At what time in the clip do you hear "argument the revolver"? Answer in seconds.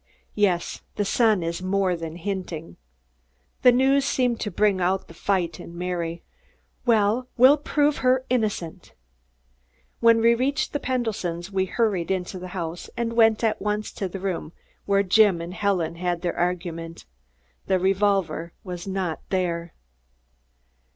16.35-18.53